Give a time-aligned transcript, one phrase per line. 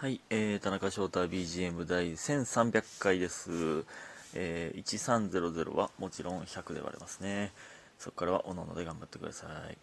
[0.00, 3.84] はい、えー、田中翔太 BGM 第1300回です。
[4.32, 7.52] えー、1300はもちろん100で割れますね。
[7.98, 9.76] そこからはおのので頑張ってください。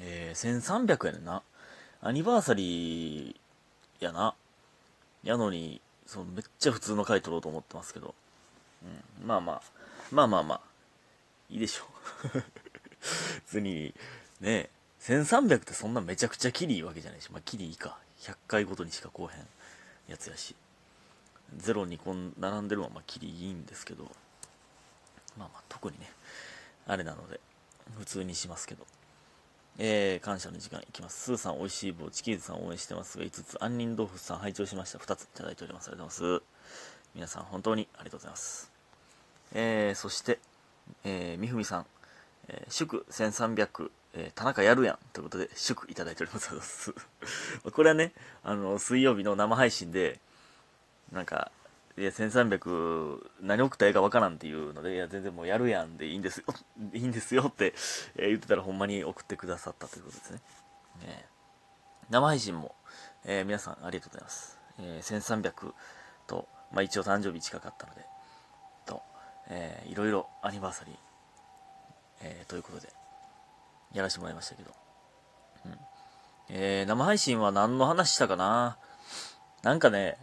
[0.00, 1.44] えー、1300やねんな。
[2.02, 4.34] アニバーサリーやな。
[5.22, 8.16] やのに、そのめっちゃ普通の回取ろうと思ってますけど。
[9.22, 9.62] うん、まあまあ、
[10.10, 10.60] まあまあまあ、
[11.48, 11.84] いいでしょ
[12.34, 12.42] う。
[13.46, 13.94] 別に、
[14.40, 14.70] ねえ
[15.02, 17.98] 1300ってそんなめちゃくちゃキリいいわけじゃないし、まあキリいいか。
[18.20, 19.46] 100回ごとにしかこうへん
[20.08, 20.54] やつやし。
[21.56, 24.04] ゼロにこん並んでるのはまあキリいいんですけど、
[25.36, 26.10] まあまあ特にね、
[26.86, 27.40] あれなので、
[27.98, 28.86] 普通にしますけど。
[29.82, 31.22] えー、感謝の時間いきます。
[31.22, 34.98] スーさん、美味しい棒、チキーズさん応援してますが、5つ、杏仁豆腐さん、拝聴しました。
[34.98, 35.88] 2ついただいております。
[35.88, 36.42] ありがとうございます。
[37.14, 38.70] 皆さん、本当にありがとうございます。
[39.52, 40.38] えー、そして、
[41.04, 41.86] えー、みふみさん、
[42.48, 46.94] えー祝1300、えー田中やるやんということで、祝いただいております。
[47.72, 50.20] これはね、あの、水曜日の生配信で、
[51.12, 51.52] なんか、
[51.96, 56.46] いや、1300、何送ったらええかわからんっていうので、いや、全然もうやるやんでいいんですよ、
[56.94, 57.74] いいんですよって、
[58.16, 60.40] えー言ってたらほんまに送ってくださったということですね。
[61.02, 61.26] ね
[62.08, 62.74] 生配信も、
[63.24, 64.58] えー皆さんありがとうございます。
[64.78, 65.74] えー1300
[66.26, 68.04] と、まあ一応誕生日近かったので、
[68.86, 69.02] と、
[69.48, 70.96] えーいろいろアニバーサリー、
[72.22, 72.99] えーということで、
[73.92, 74.70] やらせてもらいましたけど。
[75.66, 75.78] うん。
[76.50, 78.78] えー生配信は何の話したかな？
[79.62, 80.16] なんかね、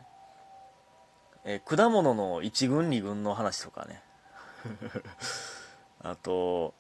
[1.46, 4.02] えー果物の1軍2軍の話とかね。
[6.04, 6.74] あと、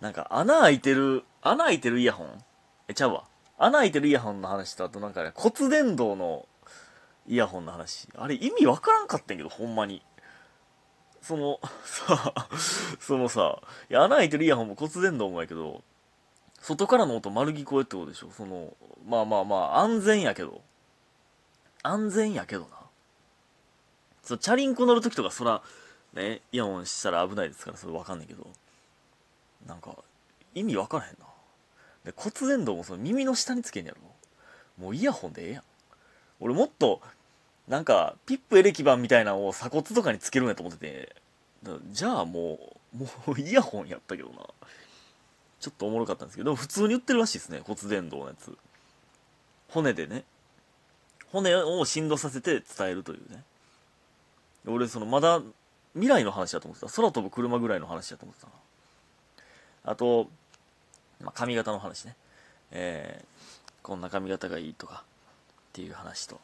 [0.00, 2.44] なんか穴開いてる、穴開いてるイヤホン？
[2.88, 3.24] え、ちゃうわ。
[3.58, 6.46] 穴開いてるイヤホンの話と、あとなんかね、骨伝導の
[7.26, 8.08] イヤホンの話。
[8.16, 10.02] あれ意味わからんかったんけど、ほんまに。
[11.22, 12.34] その、さ、
[13.00, 15.82] そのさ、いや穴開いてるイヤホンも骨伝導もやけど、
[16.66, 18.30] 外からの音丸聞こえってことでしょ？
[18.34, 18.72] その、
[19.06, 20.62] まあまあまあ、安全やけど。
[21.82, 22.68] 安全やけどな。
[24.22, 25.60] そ、チャリンコ乗るときとか、そら、
[26.14, 28.46] ね、イヤホンしたら危ないですから、それわかんないけど。
[29.66, 29.94] なんか、
[30.54, 31.26] 意味わからへんな。
[32.06, 33.98] で、骨伝導もその耳の下につけんやろ。
[34.78, 35.62] もうイヤホンでええやん。
[36.40, 37.02] 俺もっと、
[37.68, 41.16] なんか、ピップエレキバンみたいなのを鎖骨とかにつけるんやと思ってて、
[41.90, 42.58] じゃあも
[42.94, 43.06] う、も
[43.36, 44.36] うイヤホンやったけどな。
[45.64, 48.54] ちょっとおもろかったんですけど、普通に売ってるらしいですね、骨伝導のやつ。
[49.70, 50.24] 骨でね。
[51.32, 53.42] 骨を振動させて伝えるというね。
[54.66, 55.40] 俺、その、まだ
[55.94, 56.92] 未来の話だと思ってた。
[56.92, 58.52] 空飛ぶ車ぐらいの話だと思ってたな。
[59.84, 60.28] あと、
[61.22, 62.14] まあ、髪型の話ね。
[62.70, 66.38] えー、こんな髪型がいいとか、っていう話と、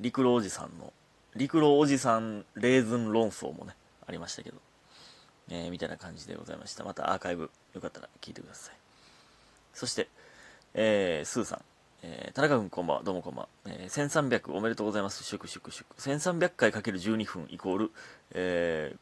[0.00, 0.94] 陸路おじさんの、
[1.36, 4.56] 陸路おじさんレーズン論争もね、ありましたけど、
[5.50, 6.84] えー、みたいな感じでございました。
[6.84, 8.74] またアーカイブ、よかったら聞いてください。
[9.74, 10.08] そして、
[10.74, 11.60] えー、スーさん、
[12.02, 13.48] えー、田中君こんばんは、どうもこんばんは。
[13.66, 15.24] えー、1300おめでとうございます。
[15.24, 15.94] 祝祝祝。
[15.98, 17.90] 1300回かける12分イコール、
[18.32, 18.94] え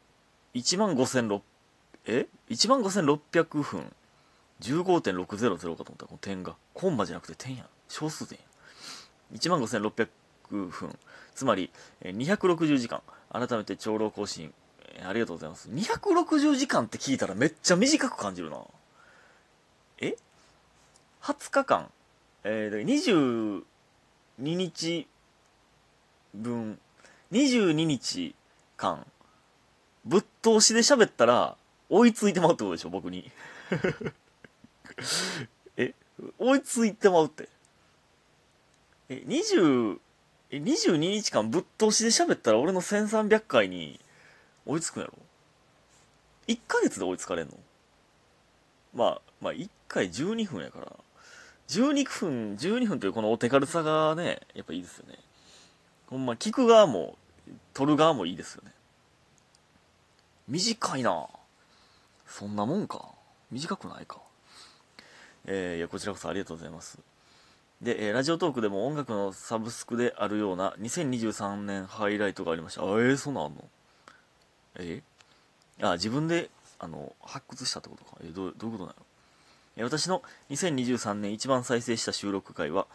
[0.53, 1.41] ー、15600、
[2.05, 3.93] え ?15600 分。
[4.61, 6.55] 15.600かと思ったこの点が。
[6.73, 7.67] コンマじゃなくて点やん。
[7.87, 8.45] 小数点や。
[9.37, 10.07] 15600
[10.49, 10.97] 分。
[11.35, 11.71] つまり、
[12.01, 13.01] えー260時間。
[13.29, 14.53] 改めて長老更新、
[15.01, 15.69] ありがとうございます。
[15.69, 18.59] 260時間って聞いたらめっちゃ短く感じるな。
[19.99, 20.15] え
[21.21, 21.89] ?20 日間。
[22.43, 23.63] えー、
[24.37, 25.07] 22日
[26.33, 26.79] 分、
[27.31, 28.35] 22日
[28.75, 29.05] 間、
[30.03, 31.55] ぶっ通しで喋ったら、
[31.89, 33.31] 追いついてまうってことでしょ、僕に。
[35.77, 35.93] え？
[36.37, 37.47] 追いついてまうって。
[39.09, 39.99] え、20、
[40.51, 43.99] え、22日間ぶっ通しで喋ったら俺の1300回に
[44.65, 45.13] 追いつくんやろ
[46.47, 47.57] ?1 ヶ月で追いつかれんの？
[48.93, 50.91] まあ、まあ1回12分やから。
[51.69, 55.17] 12分、12分というこのお手軽さがね、やっぱいいですよね。
[56.07, 57.17] ほんま、聞く側も、
[57.73, 58.71] 撮る側もいいですよね。
[60.47, 61.27] 短いな
[62.27, 63.09] そんなもんか。
[63.49, 64.19] 短くないか。
[65.45, 66.99] えー、いや、こちらこそありがとうございます。
[67.81, 72.81] で、えーラジオトークでも音楽のサブスクであるような2023年ハイライトがありました。
[72.83, 73.67] あ、えー、そんなんあんの？
[74.79, 75.01] え？
[75.81, 76.49] あ、自分で、
[76.79, 78.17] あの、発掘したってことか。
[78.23, 79.05] えどうどういうことなの？
[79.77, 82.85] え私の2023年一番再生した収録回は、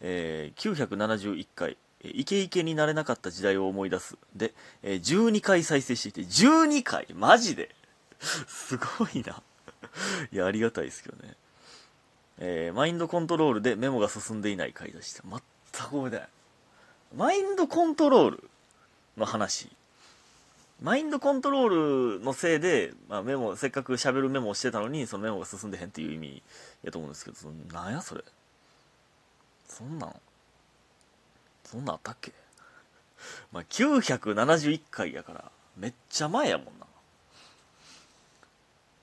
[0.00, 4.16] えー971回、えイケイケになれなかった時代を思い出す。
[4.34, 7.74] で、えー12回再生していて、12回マジで？
[8.46, 9.42] すごいな。
[10.32, 11.34] いや、ありがたいですけどね。
[12.38, 15.22] えーマインドコントロールでメモが進んでいない回でした。
[15.22, 15.42] 全く
[15.72, 16.28] 覚えてない。
[17.14, 18.50] マインドコントロール
[19.18, 19.68] の話。
[20.82, 26.42] マインドコントロールのせいで、まあ、メモ、せっかく喋るメモをしてたのに、そのメモが進んでへんっていう意味
[26.82, 27.36] やと思うんですけど、
[27.72, 28.24] なんやそれ？
[29.68, 30.14] そんなん
[31.64, 32.32] そんなんあったっけ？
[33.52, 36.86] まあ、971回やから、めっちゃ前やもんな。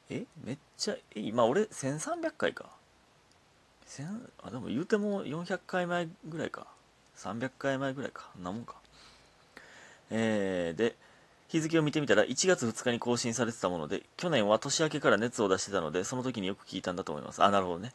[0.09, 0.25] え？
[0.43, 2.65] めっちゃ、え、今俺1300回か。
[4.43, 6.67] あ、でも言うても400回前ぐらいか。
[7.15, 8.29] 300回前ぐらいか。
[8.37, 8.75] なもんか。
[10.11, 10.95] えー、で、
[11.49, 17.43] 日付を見てみたら1月2日に更新されてたもので、去年は年明けから熱を出してたので、その時によく聞いたんだと思います。
[17.43, 17.91] あ、なるほどね。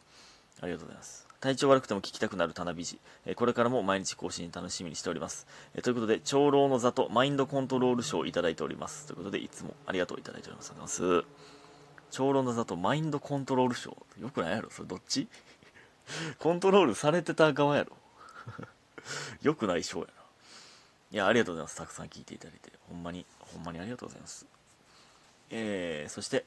[0.61, 1.27] ありがとうございます。
[1.41, 2.99] 体調悪くても聞きたくなるたなびじ。
[3.37, 5.47] これからも毎日更新楽しみにしております。
[5.83, 9.07] ということで、長老の座とマインドコントロール賞をいただいております。
[9.07, 10.71] ということで、いつもありがとういただいております。
[10.71, 11.27] ありがとうございます。
[12.11, 13.97] 長老の座とマインドコントロール賞。
[14.21, 14.71] よくないやろ？
[14.71, 15.29] それどっち？
[16.39, 17.93] コントロールされてた側やろ
[19.43, 20.13] よくない賞やな。
[21.13, 21.77] いや、ありがとうございます。
[21.77, 22.73] たくさん聞いていただいて。
[22.89, 24.47] ほんまに、ほんまにありがとうございます。
[25.51, 26.45] えー、そして、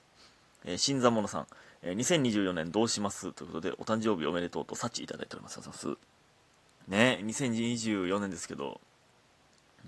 [0.65, 1.47] えー、新参者さん。
[1.83, 3.33] えー、2024年どうします？
[3.33, 5.59] ということで、お誕生日おめでとうと幸いただいております。
[5.65, 5.95] ます
[6.87, 8.79] ね、2024年ですけど、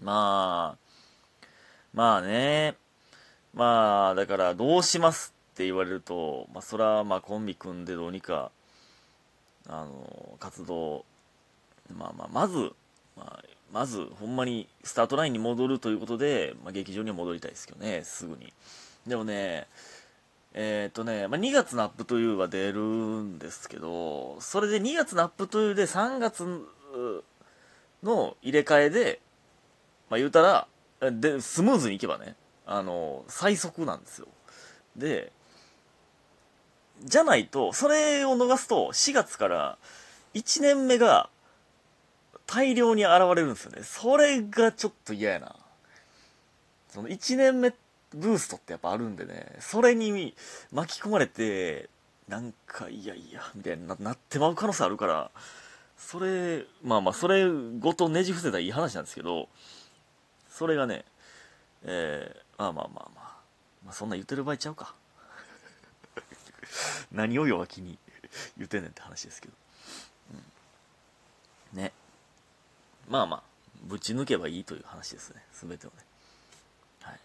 [0.04, 1.48] まあ、
[1.94, 2.76] まあね、
[3.54, 8.52] まあ、だから、どうしますって言われると、まあ、そら、まあ、コンビ組んでどうにか、
[9.68, 11.06] あの、活動、
[11.96, 12.74] まあまあ、まず、
[13.18, 18.54] まあ、まず、ほんまにスタートラインに戻るということで、まあ、劇場には戻りたいですけどね、すぐに。
[19.06, 19.68] でもね、
[20.54, 26.44] えっ、とね、まあ、2月のアップというは出るんですけど、それで2月のアップというで3月
[28.04, 29.20] の入れ替えで、
[30.10, 30.68] まあ、言うたら、
[31.12, 32.36] で、スムーズにいけばね、
[32.66, 34.28] あの、最速なんですよ。
[34.96, 35.32] で、
[37.04, 39.78] じゃないと、それを逃すと、4月から
[40.34, 41.30] 1年目が
[42.52, 43.84] 大量に現れるんですよね。
[43.84, 45.56] それがちょっと嫌やな。
[46.90, 47.72] その1年目、
[48.12, 50.34] ブーストってやっぱあるんでね、それに
[50.72, 51.90] 巻き込まれて、
[52.28, 55.30] なんか、いやいや、みたいになってまう可能性あるから、
[55.96, 57.46] それ、まあまあ、それ
[57.78, 59.48] ごとねじ伏せたらいい話なんですけど、
[60.50, 61.06] それがね、
[61.84, 63.38] えー、まあまあまあまあ、
[63.86, 64.96] まあ、そんな言ってる場合ちゃうか。
[67.14, 68.00] 何を弱気に
[68.58, 69.54] 言ってんねんって話ですけど。
[71.74, 71.94] うん、ね。
[73.10, 73.44] まあまあ、
[73.84, 75.96] ぶち抜けばいいという話ですね、全てをね。
[77.02, 77.20] はい。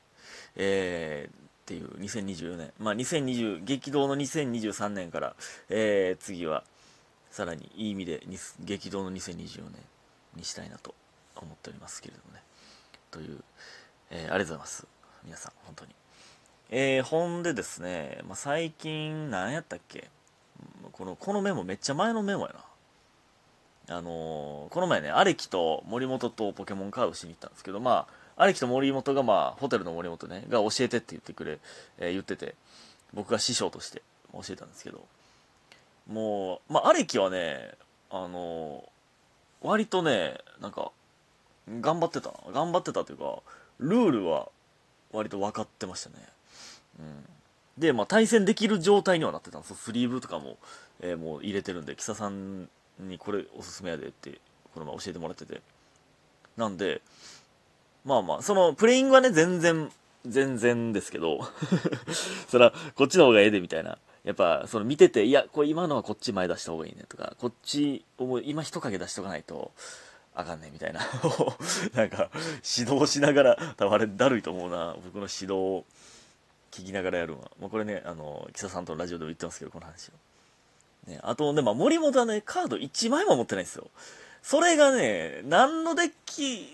[0.57, 5.37] えー、っていう2024年、まあ、2020激動の2023年から、
[5.69, 6.65] えー、次は
[7.31, 8.23] さらにいい意味で
[8.61, 9.73] 激動の2024年
[10.37, 10.95] にしたいなと
[11.37, 12.43] 思っておりますけれどもね。
[13.11, 13.45] という、
[14.11, 14.87] えー、ありがとうございます。
[15.25, 15.95] 皆さん本当に。
[16.71, 20.11] えー、ほんでですね、まあ、最近何やったっけ？
[20.93, 22.65] このこのメモめっちゃ前のメモやな。
[23.89, 31.59] あのー、この前ね、アレキと森本とポケモンカードしに行ったんですけど、まあ、アレキと森本が、まあ、ホテルの森本ね、が教えてって言ってくれ、
[31.99, 32.55] えー、言ってて、
[33.13, 34.03] 僕が師匠として
[34.33, 35.05] 教えたんですけど、
[36.09, 37.73] もう、まあ、アレキはね、
[38.11, 40.91] あのー、割とね、なんか、
[41.81, 42.33] 頑張ってた。
[42.53, 43.39] 頑張ってたというか、
[43.79, 44.49] ルールは
[45.13, 46.17] 割と分かってましたね。
[47.01, 47.25] うん。
[47.79, 49.77] で、まあ、対戦できる状態にはなってたんですよ。
[49.77, 50.59] スリーブとかも、
[51.01, 54.41] えー、もう入れてるんで、キサさんにこれおすすめやでって、
[54.73, 55.63] この前教えてもらってて。
[56.57, 57.03] なんで、
[58.05, 59.91] まあまあ、その、プレイングはね、全然、
[60.27, 61.41] 全然ですけど、
[62.49, 63.99] そら、こっちの方がええで、みたいな。
[64.25, 69.73] やっぱ、その見てて、いや、これ今のはこっち前出した方がいいねとか、こっちを今人影出しとかないと、
[70.35, 71.01] あかんねみたいな。
[71.95, 72.31] なんか、
[72.79, 74.97] 指導しながら、多分あれだるいと思うな。
[75.05, 75.85] 僕の指導を
[76.71, 77.51] 聞きながらやるのは。
[77.61, 80.13] もうこれね、あの、キサさんとのラジオでも言ってますけど、この話を。
[81.07, 83.89] ね、あとね、まあ、森本はね、カード1枚も持ってないんですよ。
[84.43, 86.69] それがね、何のデッキ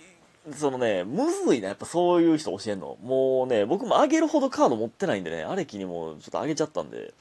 [0.57, 2.97] そのね、むずいな、やっぱそういう人教えんの。
[3.03, 7.13] もうね、僕もあげるほどカード持ってないんでね、アレキにもちょっとあげちゃったんで、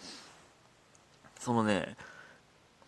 [1.39, 1.97] そのね、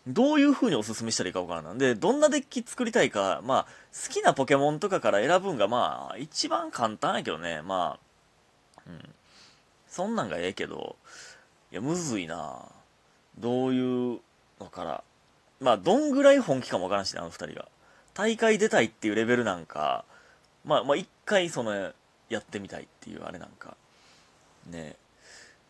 [0.06, 1.78] どういう風におすすめしたらいいかわからない。
[1.78, 7.98] で、どんなデッキ作りたいか、まあ、好きなポケモンとかから選ぶんが、まあ、一番簡単やけどね、ま
[8.78, 9.14] あ、うん。
[9.86, 10.96] そんなんがええけど、
[11.70, 12.64] いや、むずいな
[13.38, 14.20] どういう
[14.60, 15.04] のから。
[15.60, 17.68] まあ、どんぐらい本気かもわからんしね、あの二人が。
[18.14, 20.04] 大会出たいっていうレベルなんか、
[20.64, 21.92] まあ、まあ、一回その、
[22.28, 23.76] やってみたいっていうあれなんか。
[24.66, 24.96] ね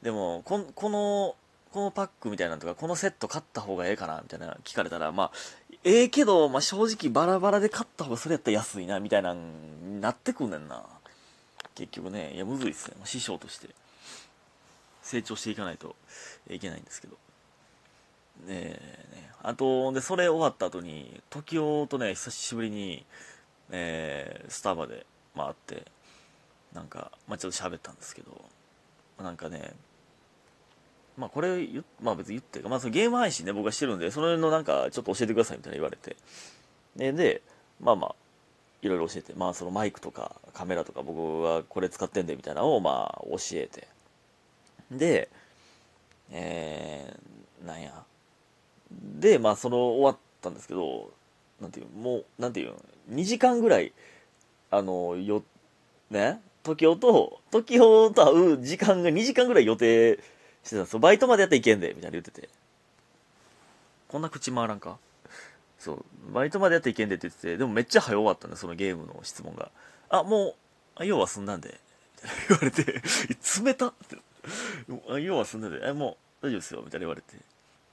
[0.03, 1.37] でも、ここの、
[1.73, 5.31] このパックみたいなのとか、このセット買った方がええかなみたいな聞かれたら、まあ、
[5.85, 10.85] ええけど、まあ、正直バラバラで買った方がそれやったら安いな、みたいな、なってくんねんな。
[11.75, 12.97] 結局ね、いや、むずいっすね。
[13.05, 13.69] 師匠として。
[15.03, 15.97] 成長していかないと
[16.49, 17.17] いけないんですけど。
[18.47, 18.71] ねえ、
[19.15, 23.05] ねあと、で、それ終わった後に、時雄とね、久しぶりに、
[23.71, 25.87] えー、スタバで、まあ、会って、
[26.73, 28.45] なんか、まあ、ちょっと喋ったんですけど、
[29.23, 29.73] なんかね、
[31.17, 31.69] まあ、これ
[32.01, 36.17] まあ別に言ってまあ、そのゲーム配信ね、僕がしてるんで、それのなんか、ちょっと教えてくださいみたいな言われて。
[36.97, 37.43] で、で、
[37.81, 38.15] まあまあ、
[38.83, 43.87] いろいろ教えてまあそのマイクとかカメラとか僕はこれ使ってんでみたいなのをまあ教えて
[44.91, 45.29] で
[46.33, 48.05] えー、なんや
[49.21, 51.11] でまあその終わったんですけど
[51.61, 52.75] なんていうもうなんていう
[53.11, 53.93] 2時間ぐらい
[54.71, 55.43] あのよ
[56.11, 60.19] ね時雄と時雄と会う時間が2時間ぐらい予定
[60.63, 61.01] してたんですよ。
[61.01, 62.49] バイトまでやったらいけんでみたいな言ってて。
[64.09, 64.99] こんな口回らんか？
[65.79, 66.05] そう。
[66.33, 69.71] バイトまでやったらいけんでって言っててでもめっちゃ早終わったんだそのゲームの質問が。
[70.09, 70.55] あもう
[70.97, 71.81] あ要は済んだんで。
[72.49, 73.03] 言われて
[73.65, 74.17] 冷たって。
[75.21, 75.81] 要は済んだんで。
[75.85, 76.83] え もう大丈夫ですよ。
[76.85, 77.35] みたいな言われて。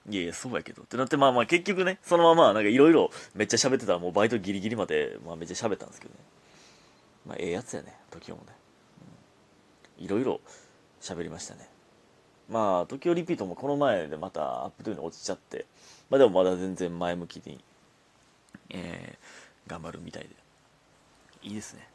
[0.09, 0.81] いやいや、そうやけど。
[0.81, 6.19] ってなって、まあまあ結局ね、そのままなんかいろいろめっちゃ喋ってたらもうバイトギリギリまで、まあめっちゃ喋ったんですけどね。
[7.27, 8.53] まあええやつやね、時雄もね。
[9.99, 10.41] いろいろ
[11.01, 11.69] 喋りましたね。
[12.49, 15.67] まあ、時雄リピートもこの前でまたアップというの落ちちゃって、
[16.09, 17.63] まあでもまだ全然前向きに、
[18.69, 20.29] えー、頑張るみたいで。
[21.43, 21.87] いいですね。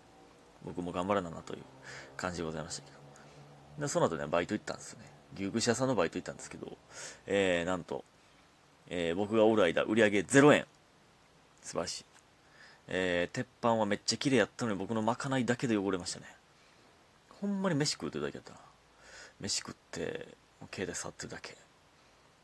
[0.64, 1.62] 僕も頑張らななという
[2.16, 2.90] 感じでございましたけ
[3.78, 3.82] ど。
[3.82, 5.13] で、その後ね、バイト行ったんですよね。
[5.38, 6.76] 牛串屋さんのバイト行ったんですけど、
[7.26, 8.04] えー、なんと、
[8.88, 10.66] えー、僕がおる間、売り上げ0円。
[11.62, 12.04] 素晴らしい。
[12.88, 16.26] えー、鉄板はめっちゃ綺麗やったのに僕のまかないだけで汚れましたね。
[17.40, 18.58] ほんまに飯食うてるだけやったな。
[19.40, 20.28] 飯食って、
[20.60, 21.56] もう携帯触ってるだけ。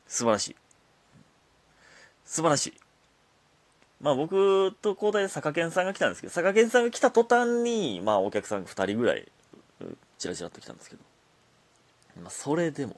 [0.06, 0.56] 素晴らしい。
[2.24, 2.80] 素晴らしい。
[4.00, 9.30] まあ僕と交代で坂健さんが来たんですけど、坂健さんが来た途端に、まあお客さん2人ぐらい、
[10.18, 11.02] チラチラっと来たんですけど、
[12.20, 12.96] まあそれでも、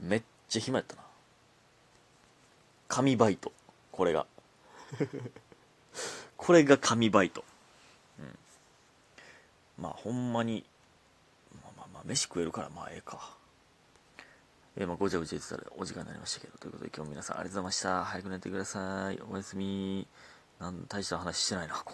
[0.00, 1.02] めっちゃ暇やったな。
[2.88, 3.52] 紙バイト。
[3.92, 4.26] これが。
[6.36, 7.44] これが紙バイト。
[8.18, 8.38] うん。
[9.78, 10.64] まあほんまに、
[11.62, 13.36] まあまあまあ飯食えるからまあええか。
[14.76, 18.04] えー、まあごちゃごちゃ言ってたらお時間になりましたけど、ということで今日も皆さんありがとうございました。
[18.04, 19.20] 早く寝てください。
[19.30, 20.06] おやすみ。
[20.58, 21.86] なん、大した話してないな、今回。